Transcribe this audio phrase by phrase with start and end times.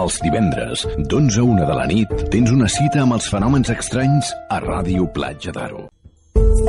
[0.00, 4.30] Els divendres, d'11 a 1 de la nit, tens una cita amb els fenòmens estranys
[4.48, 5.82] a Ràdio Platja d'Aro.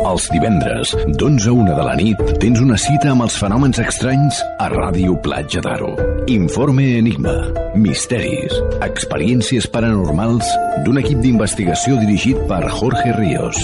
[0.01, 4.41] Els divendres, d'11 a 1 de la nit, tens una cita amb els fenòmens estranys
[4.59, 5.93] a Ràdio Platja d'Aro.
[6.33, 7.37] Informe Enigma,
[7.79, 10.51] misteris, experiències paranormals
[10.83, 13.63] d'un equip d'investigació dirigit per Jorge Ríos.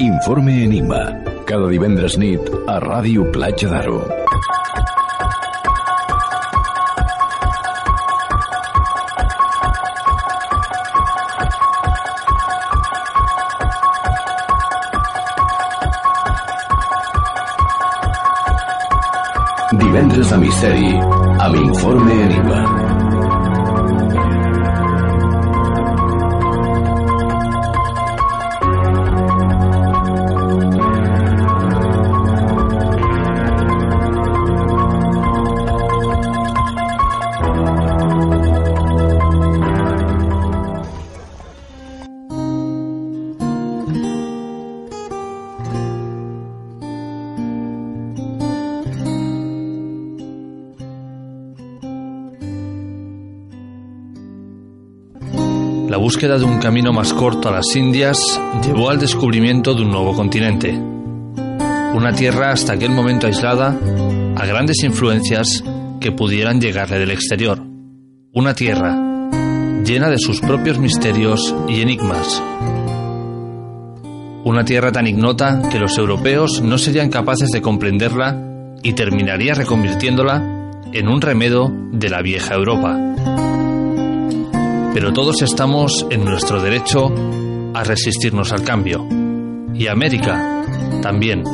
[0.00, 1.04] Informe Enigma,
[1.50, 4.00] cada divendres nit a Ràdio Platja d'Aro.
[19.92, 20.94] Divendres de misteri
[21.44, 22.81] amb Informe Enigma.
[55.92, 58.18] La búsqueda de un camino más corto a las Indias
[58.64, 60.70] llevó al descubrimiento de un nuevo continente.
[60.72, 63.78] Una tierra hasta aquel momento aislada
[64.34, 65.62] a grandes influencias
[66.00, 67.62] que pudieran llegarle del exterior.
[68.32, 68.96] Una tierra
[69.84, 72.42] llena de sus propios misterios y enigmas.
[74.46, 80.70] Una tierra tan ignota que los europeos no serían capaces de comprenderla y terminaría reconvirtiéndola
[80.90, 83.41] en un remedo de la vieja Europa
[84.94, 87.12] pero todos estamos en nuestro derecho
[87.74, 89.06] a resistirnos al cambio.
[89.74, 90.64] Y América
[91.00, 91.44] también,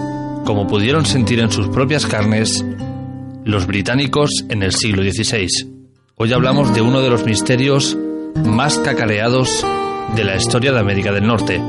[0.44, 2.64] como pudieron sentir en sus propias carnes
[3.44, 5.48] los británicos en el siglo XVI.
[6.16, 7.96] Hoy hablamos de uno de los misterios
[8.44, 9.64] más cacareados
[10.16, 11.62] de la historia de América del Norte.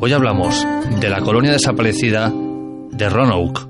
[0.00, 0.66] Hoy hablamos
[0.98, 2.32] de la colonia desaparecida
[2.90, 3.69] de Roanoke.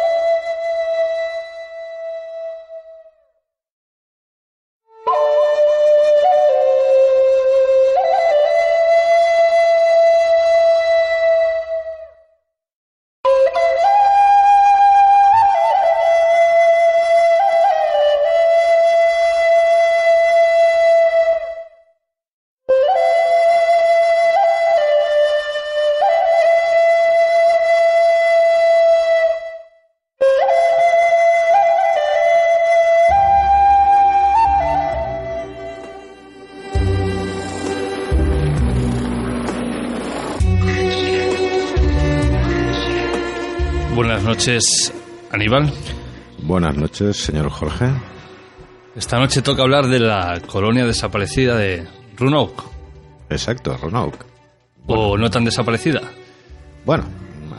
[44.03, 44.91] Buenas noches,
[45.29, 45.71] Aníbal.
[46.41, 47.85] Buenas noches, señor Jorge.
[48.95, 51.85] Esta noche toca hablar de la colonia desaparecida de
[52.17, 52.63] Roanoke.
[53.29, 54.25] Exacto, Roanoke.
[54.87, 56.01] ¿O no tan desaparecida?
[56.83, 57.03] Bueno,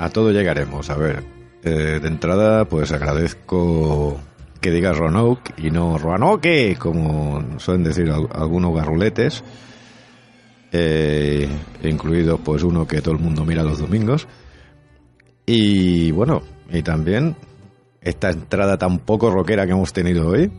[0.00, 0.90] a todo llegaremos.
[0.90, 1.22] A ver,
[1.62, 4.18] eh, de entrada, pues agradezco
[4.60, 9.44] que digas Roanoke y no Roanoke, como suelen decir al- algunos garruletes,
[10.72, 11.48] eh,
[11.84, 14.26] incluido pues uno que todo el mundo mira los domingos.
[15.46, 17.36] Y bueno, y también
[18.00, 20.50] esta entrada tan poco rockera que hemos tenido hoy,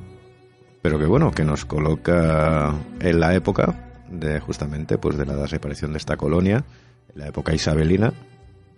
[0.82, 5.94] pero que bueno, que nos coloca en la época de justamente pues de la desaparición
[5.94, 6.66] de esta colonia,
[7.14, 8.14] en la época isabelina.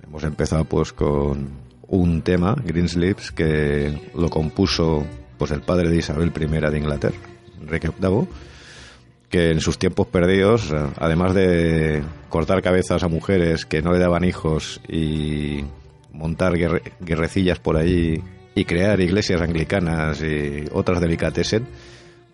[0.03, 1.49] Hemos empezado pues con
[1.87, 5.05] un tema, Greensleeves, que lo compuso
[5.37, 7.17] pues el padre de Isabel I de Inglaterra,
[7.61, 8.27] Enrique VIII,
[9.29, 14.23] que en sus tiempos perdidos, además de cortar cabezas a mujeres que no le daban
[14.23, 15.65] hijos y
[16.15, 18.21] montar guerre- guerrecillas por allí
[18.55, 21.67] y crear iglesias anglicanas y otras delicatessen,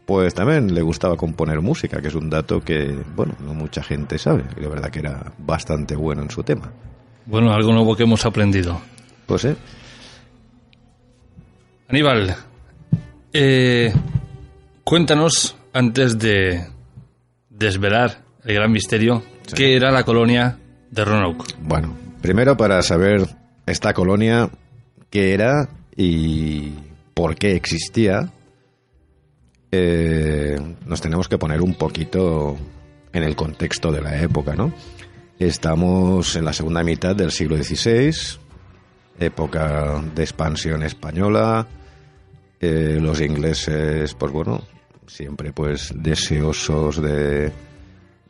[0.06, 4.18] pues también le gustaba componer música, que es un dato que, bueno, no mucha gente
[4.18, 4.44] sabe.
[4.57, 6.72] Y la verdad que era bastante bueno en su tema.
[7.25, 8.80] Bueno, algo nuevo que hemos aprendido.
[9.25, 9.56] Pues eh,
[11.88, 12.36] Aníbal,
[13.33, 13.94] eh,
[14.83, 16.66] cuéntanos, antes de
[17.50, 19.24] desvelar el gran misterio,
[19.56, 20.57] ¿qué era la colonia
[20.89, 21.54] de Roanoke?
[21.62, 23.28] Bueno, primero para saber
[23.65, 24.49] esta colonia
[25.09, 26.73] qué era y
[27.13, 28.31] por qué existía,
[29.71, 32.57] eh, nos tenemos que poner un poquito
[33.13, 34.73] en el contexto de la época, ¿no?
[35.37, 38.39] Estamos en la segunda mitad del siglo XVI,
[39.19, 41.67] época de expansión española,
[42.59, 44.61] eh, los ingleses, pues bueno,
[45.07, 47.51] siempre pues deseosos de,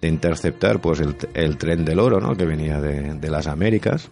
[0.01, 2.35] interceptar pues el, tren del oro, ¿no?
[2.35, 4.09] Que venía de las Américas.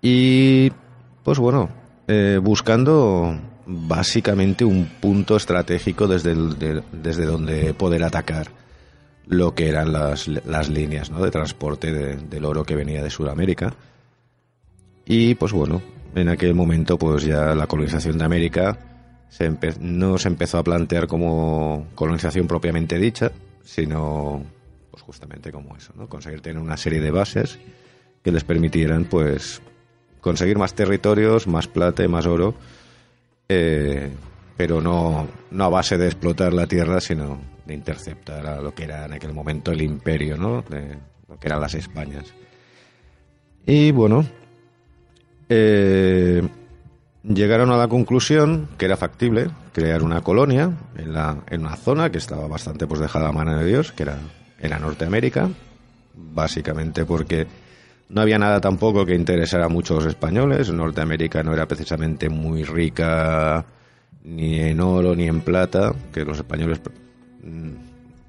[0.00, 0.70] Y
[1.22, 1.68] pues bueno,
[2.06, 8.48] eh, buscando básicamente un punto estratégico desde, el, de, desde donde poder atacar
[9.26, 11.22] lo que eran las, las líneas ¿no?
[11.22, 13.74] de transporte de, del oro que venía de Sudamérica.
[15.04, 15.82] Y pues bueno,
[16.14, 18.78] en aquel momento pues ya la colonización de América
[19.28, 19.50] se
[19.80, 23.30] no se empezó a plantear como colonización propiamente dicha,
[23.62, 24.42] sino
[24.90, 26.08] pues justamente como eso, ¿no?
[26.08, 27.58] conseguir tener una serie de bases
[28.22, 29.60] que les permitieran pues
[30.28, 32.54] conseguir más territorios, más plata y más oro,
[33.48, 34.10] eh,
[34.58, 38.84] pero no, no a base de explotar la tierra, sino de interceptar a lo que
[38.84, 40.60] era en aquel momento el imperio, ¿no?
[40.68, 42.26] De lo que eran las Españas.
[43.64, 44.26] Y bueno,
[45.48, 46.46] eh,
[47.22, 52.10] llegaron a la conclusión que era factible crear una colonia en, la, en una zona
[52.10, 54.18] que estaba bastante pues dejada a mano de Dios, que era,
[54.60, 55.48] era Norteamérica,
[56.14, 57.46] básicamente porque
[58.08, 60.70] no había nada tampoco que interesara mucho a los españoles.
[60.70, 63.64] Norteamérica no era precisamente muy rica
[64.24, 66.80] ni en oro ni en plata, que los españoles
[67.42, 67.70] mm,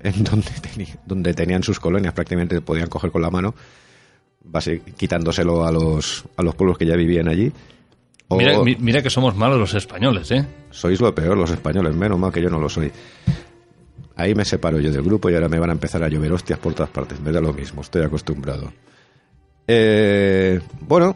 [0.02, 0.50] en donde,
[1.06, 3.56] donde tenían sus colonias prácticamente podían coger con la mano,
[4.98, 7.52] quitándoselo a los, a los pueblos que ya vivían allí.
[8.28, 10.46] O, mira, mira, que somos malos los españoles, ¿eh?
[10.70, 12.92] Sois lo peor los españoles, menos mal que yo no lo soy.
[14.16, 16.60] Ahí me separo yo del grupo y ahora me van a empezar a llover hostias
[16.60, 17.20] por todas partes.
[17.22, 18.72] Me da lo mismo, estoy acostumbrado.
[19.72, 21.16] Eh, bueno,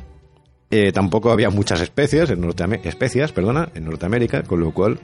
[0.69, 5.00] eh, tampoco había muchas especies en Norteamérica, especias, perdona, en Norteamérica, con lo cual,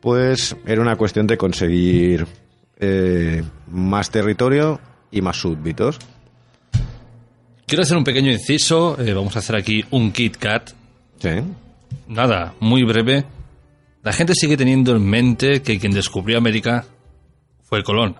[0.00, 2.26] pues era una cuestión de conseguir
[2.80, 4.80] eh, más territorio
[5.10, 5.98] y más súbditos.
[7.66, 8.98] Quiero hacer un pequeño inciso.
[8.98, 10.70] Eh, vamos a hacer aquí un Kit Kat.
[11.18, 11.28] Sí.
[12.08, 13.26] Nada, muy breve.
[14.02, 16.86] La gente sigue teniendo en mente que quien descubrió América
[17.62, 18.16] fue Colón.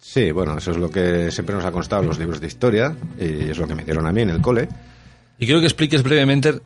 [0.00, 2.96] Sí, bueno, eso es lo que siempre nos ha constado en los libros de historia
[3.18, 4.68] y es lo que me dieron a mí en el cole.
[5.38, 6.60] Y quiero que expliques brevemente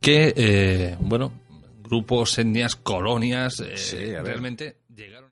[0.00, 1.32] qué, eh, bueno,
[1.82, 5.30] grupos, etnias, colonias, eh, Sí, realmente llegaron.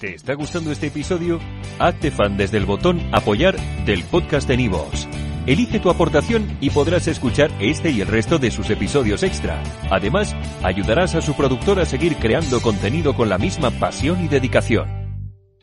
[0.00, 1.40] ¿Te está gustando este episodio?
[1.78, 3.56] Hazte fan desde el botón Apoyar
[3.86, 5.08] del podcast de Nivos.
[5.46, 9.62] Elige tu aportación y podrás escuchar este y el resto de sus episodios extra.
[9.90, 14.95] Además, ayudarás a su productor a seguir creando contenido con la misma pasión y dedicación.